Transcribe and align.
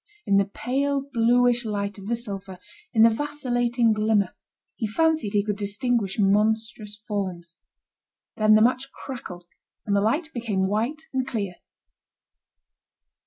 In 0.25 0.37
the 0.37 0.45
pale 0.49 1.03
bluish 1.13 1.63
light 1.63 1.99
of 1.99 2.07
the 2.07 2.15
sulphur, 2.15 2.57
in 2.91 3.03
the 3.03 3.09
vacillating 3.11 3.93
glimmer, 3.93 4.35
he 4.75 4.87
fancied 4.87 5.33
he 5.33 5.43
could 5.43 5.57
distinguish 5.57 6.17
monstrous 6.17 6.95
forms. 6.97 7.57
Then 8.35 8.55
the 8.55 8.63
match 8.63 8.91
crackled, 8.91 9.45
and 9.85 9.95
the 9.95 10.01
light 10.01 10.33
became 10.33 10.65
white 10.67 11.03
and 11.13 11.27
clear. 11.27 11.57